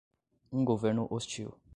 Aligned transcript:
um 0.51 0.63
governo 0.65 1.05
hostil 1.05 1.55